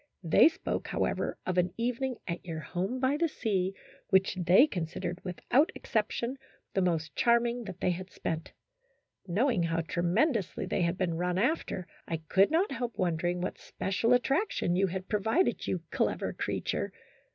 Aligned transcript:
They 0.23 0.47
spoke, 0.49 0.87
however, 0.87 1.37
of 1.45 1.59
an 1.59 1.75
evening 1.77 2.15
at 2.27 2.43
your 2.43 2.57
home 2.59 2.99
by 2.99 3.17
the 3.17 3.27
sea, 3.27 3.75
which 4.09 4.33
they 4.35 4.65
considered, 4.65 5.21
without 5.23 5.71
exception, 5.75 6.39
the 6.73 6.81
most 6.81 7.15
charming 7.15 7.65
that 7.65 7.81
they 7.81 7.91
had 7.91 8.09
spent. 8.09 8.51
Knowing 9.27 9.61
how 9.61 9.81
tre 9.81 10.01
mendously 10.01 10.67
they 10.67 10.81
had 10.81 10.97
been 10.97 11.17
run 11.17 11.37
after, 11.37 11.85
I 12.07 12.17
could 12.29 12.49
not 12.49 12.69
2l6 12.69 12.69
THE 12.69 12.73
HISTORY 12.73 12.73
OF 12.73 12.73
A 12.73 12.73
HAPPY 12.73 12.73
THOUGHT. 12.73 12.77
help 12.79 12.97
wondering 12.97 13.41
what 13.41 13.57
special 13.59 14.13
attraction 14.13 14.75
you 14.75 14.87
had 14.87 15.07
pro 15.07 15.19
vided, 15.19 15.67
you 15.67 15.83
clever 15.91 16.33
creature. 16.33 16.91